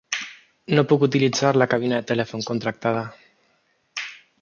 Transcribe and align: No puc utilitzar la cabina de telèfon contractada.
No 0.77 0.83
puc 0.91 1.05
utilitzar 1.09 1.53
la 1.63 1.69
cabina 1.75 2.01
de 2.01 2.09
telèfon 2.15 2.49
contractada. 2.51 3.05